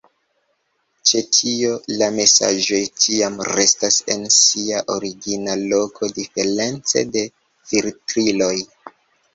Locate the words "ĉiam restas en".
3.05-4.27